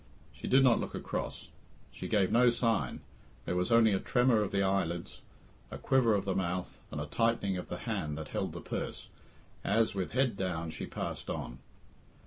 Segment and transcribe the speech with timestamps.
[0.33, 1.49] She did not look across;
[1.91, 3.01] she gave no sign;
[3.45, 5.21] there was only a tremor of the eyelids,
[5.69, 9.09] a quiver of the mouth, and a tightening of the hand that held her purse,
[9.63, 11.59] as, with head down, she passed on.